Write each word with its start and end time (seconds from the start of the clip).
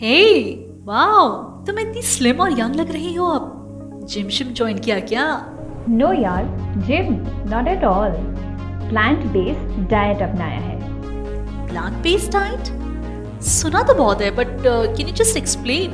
हे 0.00 0.20
wow 0.84 1.26
तुम 1.66 1.78
इतनी 1.78 2.02
slim 2.02 2.40
और 2.40 2.52
यंग 2.58 2.74
लग 2.76 2.90
रही 2.92 3.12
हो 3.14 3.26
अब। 3.28 4.06
जिम 4.10 4.28
शिम 4.28 4.52
ज्वाइन 4.54 4.78
किया 4.78 4.98
क्या? 5.00 5.24
नो 5.88 6.12
यार 6.12 6.44
gym 6.86 7.12
not 7.50 7.68
at 7.68 7.84
all 7.84 8.12
plant 8.88 9.26
based 9.32 9.88
diet 9.90 10.22
अपनाया 10.22 10.60
है। 10.60 10.78
प्लांट 11.68 12.02
बेस्ड 12.02 12.32
डाइट 12.32 12.72
सुना 13.42 13.82
तो 13.82 13.94
बहुत 13.94 14.22
है 14.22 14.30
but 14.36 14.56
can 14.62 15.06
you 15.06 15.14
just 15.14 15.36
explain 15.36 15.90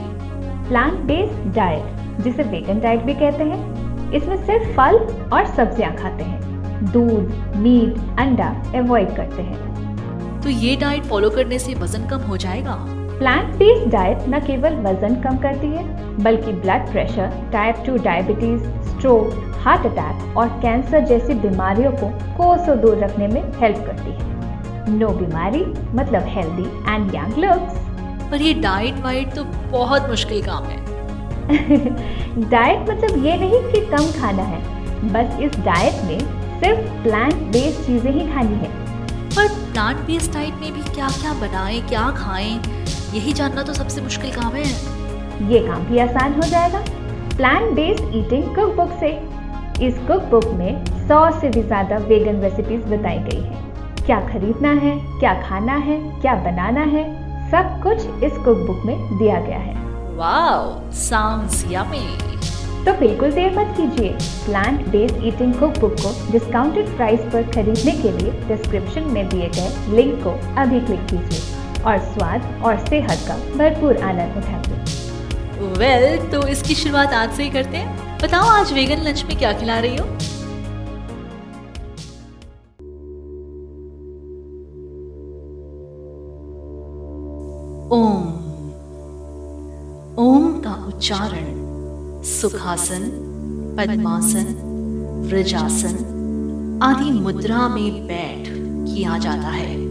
plant 0.68 1.00
based 1.08 1.52
diet 1.54 2.22
जिसे 2.22 2.42
वेगन 2.50 2.80
डाइट 2.80 3.02
भी 3.02 3.14
कहते 3.14 3.44
हैं 3.44 4.12
इसमें 4.12 4.36
सिर्फ़ 4.46 4.72
फल 4.76 4.98
और 5.32 5.54
सब्ज़ियाँ 5.56 5.94
खाते 5.96 6.24
हैं। 6.24 6.92
दूध 6.92 7.56
मीट 7.56 8.18
अंडा 8.20 8.54
अवॉइड 8.76 9.16
करते 9.16 9.42
हैं। 9.42 10.40
तो 10.42 10.48
ये 10.48 10.76
डाइट 10.76 11.04
फॉलो 11.04 11.30
करने 11.30 11.58
से 11.58 11.74
वज़न 11.74 12.06
कम 12.08 12.28
हो 12.28 12.36
जाएगा? 12.36 12.84
प्लांट 13.18 13.54
बेस्ड 13.56 13.90
डाइट 13.92 14.24
न 14.28 14.38
केवल 14.46 14.74
वज़न 14.84 15.14
कम 15.22 15.36
करती 15.42 15.66
है 15.66 15.84
बल्कि 16.22 16.52
blood 16.54 16.90
pressure 16.90 17.30
type 17.52 17.76
two 17.86 17.96
diabetes 18.04 18.64
stroke 18.88 19.54
heart 19.64 19.86
attack 19.86 20.36
और 20.36 20.48
कैंसर 20.62 21.06
जैसी 21.06 21.34
बीमारियों 21.40 21.92
को 21.92 22.08
कोसों 22.36 22.78
दूर 22.80 22.98
रखने 22.98 23.28
में 23.28 23.40
हेल्प 23.60 23.78
करती 23.86 24.10
है। 24.10 24.98
नो 24.98 25.08
बीमारी 25.14 25.64
मतलब 25.94 26.26
हेल्दी 26.28 26.68
एंड 26.88 27.14
यंग 27.14 27.38
लुक्स 27.44 27.80
पर 28.30 28.42
ये 28.42 28.54
डाइट 28.60 29.02
वाइट 29.04 29.34
तो 29.34 29.44
बहुत 29.72 30.08
मुश्किल 30.10 30.44
काम 30.44 30.64
है। 30.64 30.84
डाइट 32.50 32.88
मतलब 32.90 33.24
ये 33.26 33.36
नहीं 33.38 33.62
कि 33.72 33.80
कम 33.86 34.12
खाना 34.20 34.42
है 34.44 34.60
बस 35.12 35.40
इस 35.40 35.58
डाइट 35.64 36.04
में 36.04 36.18
सिर्फ़ 36.60 37.02
प्लांट 37.02 37.34
बेस्ड 37.52 37.86
चीज़ें 37.86 38.12
ही 38.12 38.32
खानी 38.32 38.56
है। 38.56 38.70
पर 39.36 39.48
प्लांट 39.72 40.06
बेस्ड 40.06 40.32
डाइट 40.34 40.54
में 40.54 40.72
भी 40.72 40.82
क्या 40.94 41.08
क्या 41.20 41.32
बनाएँ 41.40 41.80
क्या 41.88 42.10
खाएँ? 42.16 42.58
यही 43.16 43.32
जानना 43.32 43.62
तो 43.62 43.72
सबसे 43.74 44.00
मुश्किल 44.00 44.30
काम 44.32 44.52
है। 44.52 44.64
ये 45.50 45.58
काम 45.66 45.84
भी 45.86 45.98
आसान 46.00 46.34
हो 46.34 46.48
जाएगा। 46.48 46.84
Plant 47.36 47.70
based 47.74 48.16
eating 48.16 48.54
cook 48.56 48.74
book 48.76 48.98
से। 49.00 49.08
इस 49.86 49.98
कुक 50.08 50.22
बुक 50.30 50.44
में 50.54 50.84
सौ 51.08 51.18
से 51.40 51.48
भी 51.50 51.62
ज़्यादा 51.62 51.96
वेगन 52.08 52.40
रेसिपीज़ 52.42 52.84
बताई 52.86 53.18
गई 53.20 53.40
है। 53.40 53.64
क्या 54.00 54.20
खरीदना 54.28 54.70
है 54.82 54.94
क्या 55.20 55.32
खाना 55.42 55.76
है 55.86 55.98
क्या 56.20 56.34
बनाना 56.44 56.84
है 56.92 57.04
सब 57.50 57.80
कुछ 57.82 58.24
इस 58.24 58.32
कुक 58.44 58.66
बुक 58.66 58.84
में 58.86 59.18
दिया 59.18 59.40
गया 59.40 59.58
है। 59.58 59.74
वाओ 60.16 60.92
साउंड्स 61.00 61.64
यमी 61.72 62.06
तो 62.84 62.92
बिल्कुल 62.98 63.32
देर 63.32 63.58
मत 63.58 63.74
कीजिए। 63.76 64.10
Plant 64.44 64.86
based 64.88 65.24
eating 65.26 65.54
cook 65.54 65.78
book 65.80 65.94
को 66.02 66.12
डिस्काउंटेड 66.32 66.96
प्राइस 66.96 67.20
पर 67.32 67.50
खरीदने 67.52 67.92
के 68.02 68.12
लिए 68.12 68.32
डिस्क्रिप्शन 68.48 69.10
में 69.12 69.28
दिए 69.28 69.48
गए 69.50 69.96
लिंक 69.96 70.22
को 70.24 70.38
अभी 70.62 70.80
क्लिक 70.80 71.06
कीजिए। 71.06 71.55
और 71.86 71.98
स्वाद 71.98 72.62
और 72.64 72.78
सेहत 72.86 73.24
का 73.28 73.36
भरपूर 73.56 73.96
आनंद 73.96 74.36
उठाइए 74.36 74.64
वेल 75.78 76.30
तो 76.30 76.46
इसकी 76.46 76.74
शुरुआत 76.74 77.12
आज 77.14 77.32
से 77.32 77.42
ही 77.42 77.50
करते 77.50 77.76
हैं। 77.76 78.18
बताओ, 78.18 78.48
आज 78.50 78.72
वेगन 78.72 79.02
लंच 79.02 79.24
में 79.24 79.36
क्या 79.38 79.52
खिला 79.52 79.78
रही 79.78 79.96
हो? 79.96 80.04
ओम। 87.92 88.24
ओम 90.18 90.60
का 90.60 90.74
उच्चारण, 90.86 91.54
सुखासन, 92.24 93.08
पद्मासन 93.78 94.54
व्रजासन 95.26 96.80
आदि 96.82 97.10
मुद्रा 97.10 97.68
में 97.68 98.06
बैठ 98.06 98.48
किया 98.86 99.18
जाता 99.18 99.48
है। 99.48 99.85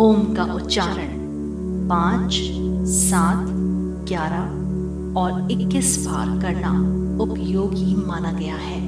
ओम 0.00 0.22
का 0.34 0.44
उच्चारण 0.54 1.08
पाँच, 1.88 2.34
सात, 2.88 3.46
ग्यारह 4.08 5.18
और 5.20 5.50
इक्कीस 5.50 6.06
बार 6.06 6.26
करना 6.42 6.70
उपयोगी 7.22 7.94
माना 7.96 8.32
गया 8.32 8.54
है। 8.54 8.80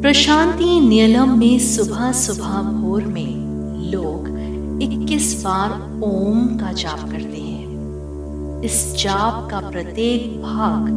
प्रशांति 0.00 0.80
नियलम 0.80 1.38
में 1.38 1.58
सुबह 1.58 2.12
सुबह 2.12 2.62
भोर 2.62 3.04
में 3.04 3.90
लोग 3.92 4.28
21 4.82 5.32
बार 5.44 5.70
ओम 6.02 6.46
का 6.58 6.72
जाप 6.72 7.08
करते 7.10 7.40
हैं। 7.40 8.62
इस 8.62 8.94
जाप 8.94 9.48
का 9.50 9.60
प्रत्येक 9.70 10.42
भाग 10.42 10.90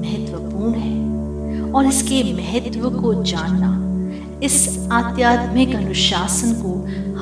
महत्वपूर्ण 0.00 0.74
है 0.74 1.72
और 1.72 1.86
इसके 1.86 2.22
महत्व 2.32 2.90
को 2.90 3.14
जानना, 3.22 3.72
इस 4.42 4.88
आध्यात्मिक 4.92 5.74
अनुशासन 5.74 6.52
को 6.52 6.74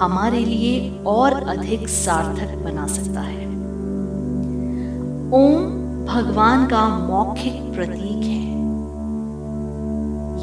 हमारे 0.03 0.39
लिए 0.39 0.99
और 1.07 1.33
अधिक 1.33 1.89
सार्थक 1.89 2.65
बना 2.65 2.87
सकता 2.87 3.21
है। 3.21 3.47
ओम 5.33 5.83
भगवान 6.07 6.67
का 6.67 6.89
मौखिक 6.89 7.75
प्रतीक 7.75 8.25
है। 8.25 8.43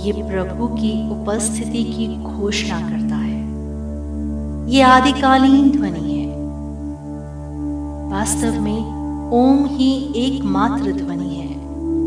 ये 0.06 0.12
प्रभु 0.12 0.68
की 0.68 0.94
उपस्थिति 1.12 1.84
की 1.84 2.24
घोषणा 2.24 2.80
करता 2.82 3.16
है। 3.16 3.40
ये 4.70 4.82
आदिकालीन 4.82 5.72
ध्वनि 5.72 6.14
है। 6.14 6.36
वास्तव 8.12 8.62
में 8.62 8.80
ओम 9.32 9.66
ही 9.66 10.14
एकमात्र 10.16 10.92
ध्वनि 10.92 11.36
है। 11.36 11.54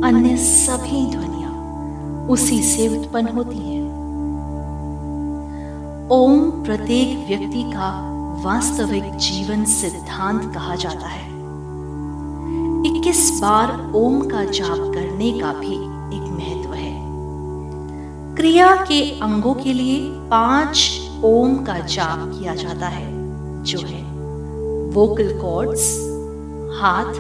अन्य 0.02 0.36
सभी 0.36 1.06
ध्वनिया 1.10 1.50
उसी 2.28 2.62
से 2.62 2.88
उत्पन्न 2.88 3.28
होती 3.28 3.58
हैं। 3.58 3.81
ओम 6.12 6.50
प्रत्येक 6.50 7.28
व्यक्ति 7.28 7.62
का 7.62 7.90
वास्तविक 8.44 9.02
जीवन 9.02 9.64
सिद्धांत 9.64 10.54
कहा 10.54 10.74
जाता 10.74 11.06
है। 11.06 11.28
21 12.82 13.40
बार 13.40 13.92
ओम 13.94 14.20
का 14.28 14.44
जाप 14.44 14.92
करने 14.94 15.40
का 15.40 15.52
भी 15.52 15.72
एक 16.16 16.28
महत्व 16.32 16.74
है। 16.74 16.92
क्रिया 18.36 18.74
के 18.76 19.00
अंगों 19.20 19.54
के 19.54 19.72
लिए 19.72 20.00
पाँच 20.28 21.00
ओम 21.24 21.56
का 21.64 21.78
जाप 21.78 22.38
किया 22.38 22.54
जाता 22.54 22.86
है, 22.86 23.08
जो 23.62 23.78
है 23.78 24.02
वोकल 24.90 25.38
कॉर्ड्स 25.40 25.88
हाथ, 26.80 27.14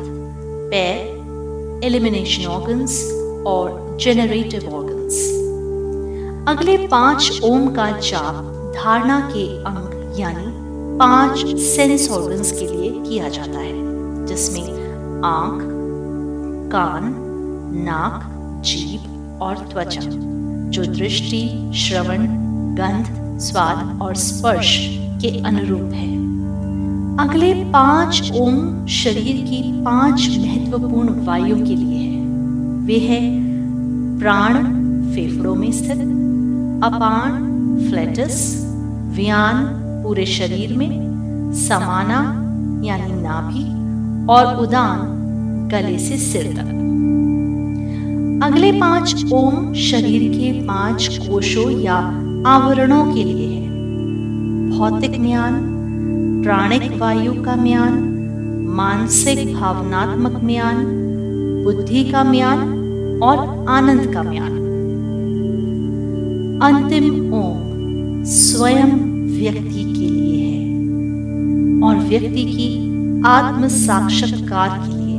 पैर 0.70 1.84
एलिमिनेशन 1.84 2.46
ऑर्गन्स 2.46 3.02
और 3.46 3.96
जेनरेटिव 4.00 4.74
ऑर्गन्स 4.74 5.28
अगले 6.48 6.76
पाँच 6.86 7.40
ओम 7.44 7.74
का 7.74 7.90
जाप 7.90 8.52
धारणा 8.74 9.20
के 9.20 9.58
अंग, 9.58 10.20
यानी 10.20 10.44
पाँच 10.98 11.56
सेंस 11.56 12.10
ऑर्गन्स 12.10 12.52
के 12.52 12.66
लिए 12.66 12.90
किया 12.90 13.28
जाता 13.28 13.58
है, 13.58 14.26
जिसमें 14.26 14.62
आँख, 15.24 15.62
कान, 16.72 17.14
नाक, 17.84 18.28
जीभ 18.64 19.40
और 19.42 19.56
त्वचा, 19.56 20.00
जो 20.70 20.84
दृष्टि, 20.84 21.72
श्रवण, 21.74 22.26
गंध, 22.74 23.38
स्वाद 23.38 24.02
और 24.02 24.14
स्पर्श 24.14 24.76
के 24.92 25.38
अनुरूप 25.44 25.92
है। 25.92 26.12
अगले 27.28 27.54
पाँच 27.54 28.32
ओम 28.36 28.86
शरीर 28.86 29.46
की 29.46 29.82
पाँच 29.82 30.28
महत्वपूर्ण 30.38 31.24
वायु 31.24 31.56
के 31.56 31.76
लिए 31.76 32.08
है। 32.08 32.20
वे 32.86 32.98
है 32.98 33.20
प्राण 34.18 34.54
फेफड़ों 35.14 35.54
में 35.54 35.72
स्थित, 35.72 35.98
अपान 36.84 37.48
फ्लेटस 37.90 38.61
व्यान 39.16 39.64
पूरे 40.02 40.26
शरीर 40.26 40.76
में, 40.76 41.12
समाना 41.52 42.18
यानी 42.84 43.12
नाभि 43.12 43.64
और 44.32 44.56
उदान 44.56 44.98
गले 45.72 45.98
से 45.98 46.16
सिर 46.16 46.52
तक। 46.56 46.78
अगले 48.44 48.72
पाँच 48.72 49.24
ओम 49.32 49.74
शरीर 49.74 50.32
के 50.32 50.66
पाँच 50.66 51.28
कोशों 51.28 51.70
या 51.70 51.94
आवरणों 52.46 53.14
के 53.14 53.24
लिए 53.24 53.60
है। 53.60 53.68
भौतिक 54.70 55.22
ज्ञान 55.22 55.72
प्राणिक 56.44 56.92
वायु 56.98 57.42
का 57.42 57.56
म्यान, 57.56 57.92
मानसिक 58.68 59.54
भावनात्मक 59.54 60.40
म्यान, 60.44 60.76
बुद्धि 61.64 62.04
का 62.04 62.24
म्यान 62.24 62.58
और 63.22 63.66
आनंद 63.68 64.14
का 64.14 64.22
म्यान। 64.22 64.52
अंतिम 66.62 67.34
ओम। 67.34 67.71
स्वयं 68.24 68.90
व्यक्ति 69.38 69.82
के 69.84 70.08
लिए 70.08 70.46
है 70.46 71.82
और 71.82 71.96
व्यक्ति 71.96 72.44
की 72.44 73.22
आत्म 73.26 73.68
साक्षात्कार 73.68 74.68
के 74.78 74.96
लिए। 74.96 75.18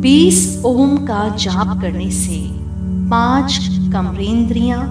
बीस 0.00 0.62
ओम 0.64 0.96
का 0.96 1.28
जाप 1.36 1.80
करने 1.80 2.10
से 2.10 2.38
पाँच 3.10 3.58
कमरेंद्रियाँ, 3.92 4.82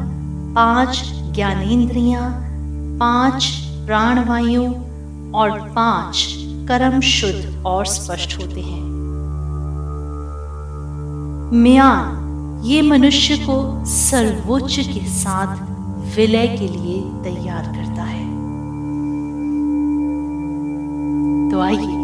पाँच 0.56 1.04
ज्ञानेन्द्रियाँ 1.36 2.46
पाँच 3.00 3.46
प्राणवायु 3.86 4.64
और 5.36 5.52
पाँच 5.76 6.36
कर्म 6.68 7.00
शुद्ध 7.02 7.64
और 7.66 7.86
स्पष्ट 7.86 8.38
होते 8.40 8.62
हैं। 8.62 8.82
म्यान 11.54 12.19
ये 12.62 12.82
मनुष्य 12.82 13.36
को 13.38 13.86
सर्वोच्च 13.86 14.76
के 14.76 15.06
साथ 15.10 15.58
विलय 16.16 16.48
के 16.48 16.68
लिए 16.68 17.02
तैयार 17.24 17.66
करता 17.66 18.04
है। 18.04 18.26
तो 21.52 21.60
आइए, 21.60 21.96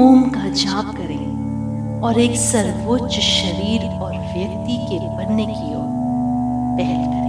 ओम 0.00 0.22
का 0.30 0.48
जाप 0.48 0.94
करें 0.96 2.00
और 2.00 2.20
एक 2.20 2.36
सर्वोच्च 2.36 3.18
शरीर 3.20 3.80
और 3.80 4.12
व्यक्ति 4.12 4.76
के 4.88 4.98
बनने 5.16 5.46
की 5.46 5.74
ओर 5.74 5.90
पहल 6.78 7.04
करें। 7.06 7.21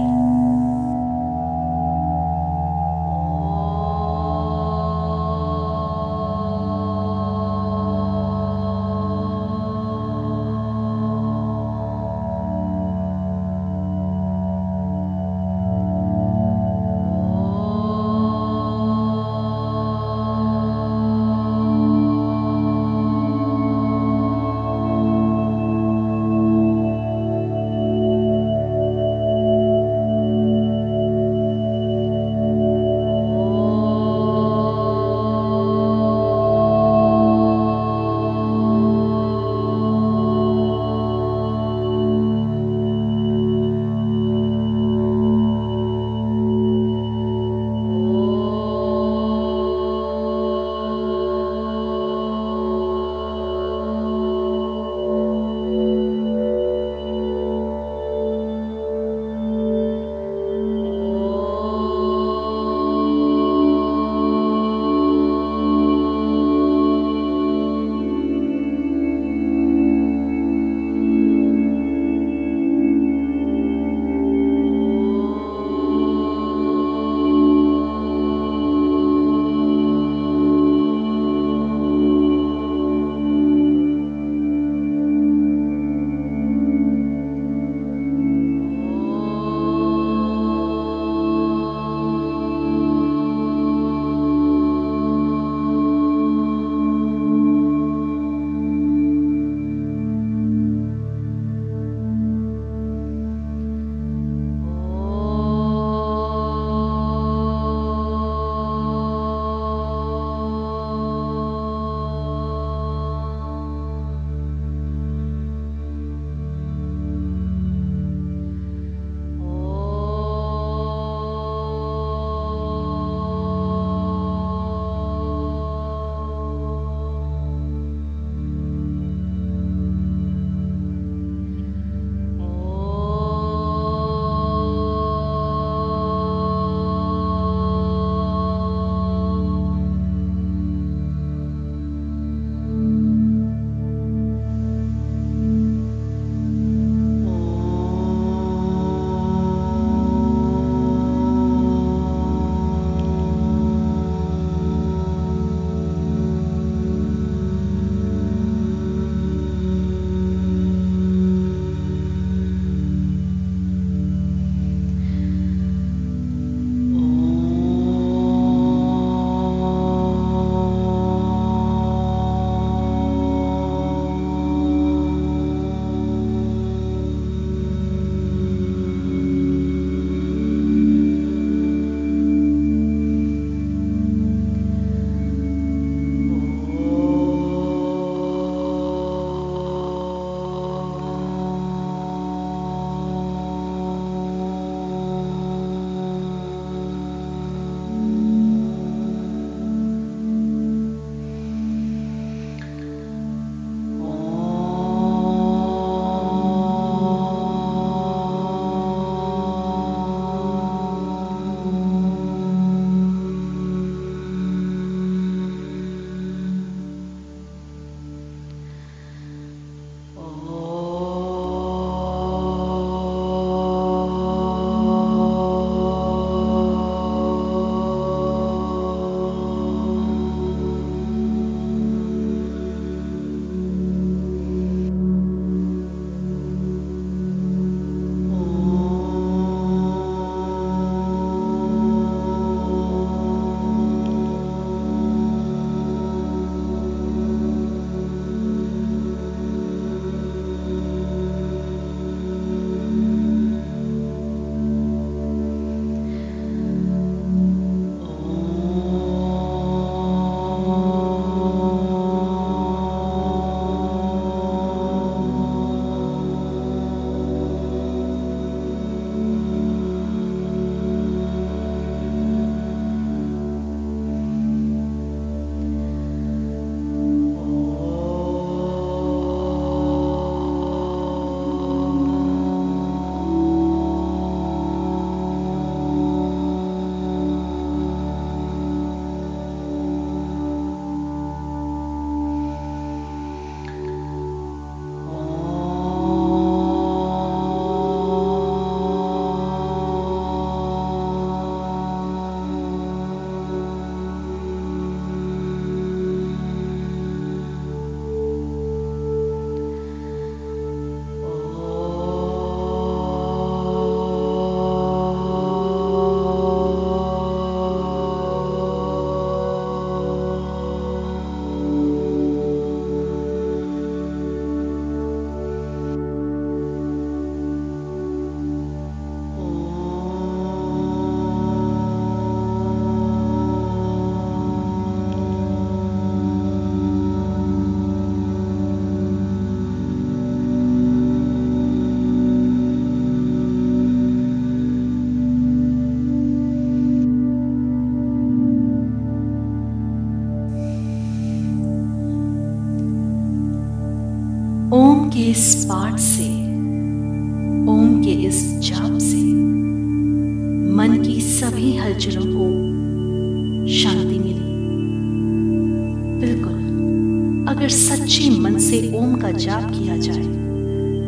अगर 367.54 367.68
सच्ची 367.68 368.28
मन 368.40 368.58
से 368.58 368.78
ओम 368.98 369.14
का 369.14 369.30
जाप 369.30 369.70
किया 369.70 369.96
जाए 369.96 370.22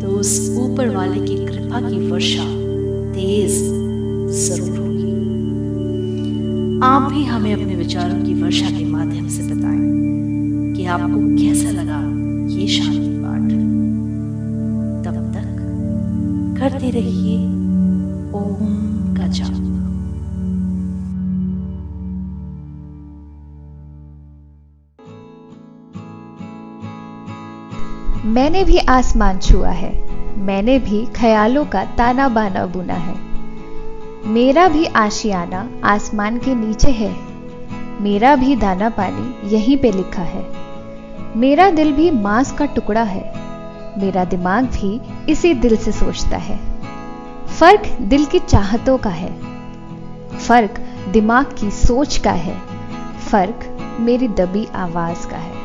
तो 0.01 0.09
उस 0.09 0.57
ऊपर 0.59 0.89
वाले 0.89 1.21
की 1.21 1.37
कृपा 1.47 1.81
की 1.81 1.99
वर्षा 2.11 2.45
तेज 3.15 3.53
ज़रूर 4.41 4.77
होगी। 4.79 5.15
आप 6.85 7.11
भी 7.13 7.25
हमें 7.25 7.53
अपने 7.55 7.75
विचारों 7.75 8.23
की 8.25 8.35
वर्षा 8.35 8.71
के 8.71 8.85
माध्यम 8.85 9.29
से 9.29 9.43
बताएँ 9.43 10.75
कि 10.77 10.85
आपको 10.87 11.19
कैसा 11.37 11.71
लगा 11.71 12.01
ये 12.55 12.69
शांति 12.69 13.11
पाठ। 13.19 13.51
तब 15.05 15.17
तक 15.35 15.49
करते 16.61 16.91
रहिए 16.91 17.37
ओम 18.35 19.15
का 19.17 19.27
जाप। 19.29 19.57
मैंने 28.37 28.65
भी 28.65 28.79
आसमान 28.79 29.39
छुआ 29.39 29.69
है। 29.69 30.05
मैंने 30.39 30.79
भी 30.79 31.07
ख्यालों 31.07 31.65
का 31.65 31.85
ताना 31.85 32.29
बाना 32.29 32.67
बुना 32.67 32.95
है। 32.95 33.15
मेरा 34.27 34.69
भी 34.69 34.85
आशियाना 34.85 35.71
आसमान 35.85 36.39
के 36.39 36.55
नीचे 36.55 36.91
है। 36.91 37.17
मेरा 38.01 38.37
भी 38.37 38.57
दाना 38.57 38.89
पानी 38.89 39.49
यहीं 39.55 39.77
पे 39.77 39.93
लिखा 39.93 40.23
है। 40.23 40.47
मेरा 41.37 41.71
दिल 41.71 41.93
भी 41.93 42.11
मांस 42.11 42.53
का 42.53 42.67
टुकड़ा 42.67 43.03
है। 43.03 43.33
मेरा 43.99 44.25
दिमाग 44.25 44.65
भी 44.65 45.01
इसी 45.29 45.55
दिल 45.55 45.77
से 45.77 45.93
सोचता 45.93 46.37
है। 46.37 46.61
फ़र्क 47.47 47.99
दिल 48.01 48.25
की 48.25 48.39
चाहतों 48.39 48.99
का 48.99 49.11
है। 49.11 49.41
फ़र्क 50.39 50.75
दिमाग 51.09 51.47
की 51.59 51.71
सोच 51.71 52.17
का 52.17 52.33
है। 52.33 52.61
फ़र्क 53.31 53.79
मेरी 54.01 54.29
दबी 54.29 54.69
आवाज़ 54.75 55.29
का 55.29 55.37
है। 55.37 55.56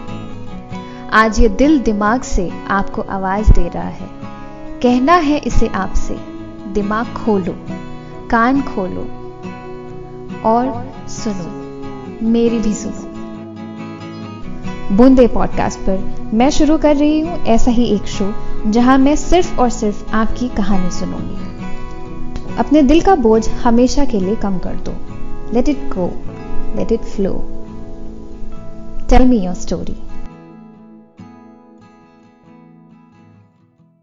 आज 1.13 1.39
ये 1.39 1.49
दिल 1.49 1.79
दिमाग 1.79 2.21
से 2.21 2.49
आपको 2.67 3.01
आवाज़ 3.01 3.51
दे 3.51 3.67
रहा 3.67 3.83
है। 3.83 4.07
कहना 4.81 5.13
है 5.13 5.37
इसे 5.37 5.67
आपसे, 5.67 6.15
दिमाग 6.73 7.05
खोलो, 7.05 7.55
कान 8.29 8.61
खोलो 8.61 9.01
और 10.49 10.91
सुनो, 11.07 11.47
मेरी 12.29 12.59
भी 12.59 12.73
सुनो। 12.73 13.09
बूंदे 14.95 15.27
पॉडकास्ट 15.27 15.79
पर 15.79 16.29
मैं 16.33 16.49
शुरू 16.49 16.77
कर 16.77 16.95
रही 16.95 17.19
हूँ 17.19 17.43
ऐसा 17.45 17.71
ही 17.71 17.85
एक 17.85 18.03
शो, 18.03 18.33
जहाँ 18.67 18.97
मैं 18.97 19.15
सिर्फ़ 19.15 19.59
और 19.59 19.69
सिर्फ़ 19.69 20.11
आपकी 20.11 20.47
कहानी 20.47 20.91
सुनूँगी। 20.91 22.55
अपने 22.55 22.81
दिल 22.81 23.01
का 23.01 23.15
बोझ 23.15 23.49
हमेशा 23.49 24.05
के 24.05 24.19
लिए 24.19 24.35
कम 24.35 24.57
कर 24.57 24.75
दो। 24.75 24.93
Let 25.53 25.69
it 25.69 25.77
go 25.77 26.11
let 26.75 26.91
it 26.91 27.01
flow 27.01 27.33
tell 29.09 29.27
me 29.27 29.37
your 29.37 29.55
story 29.55 29.97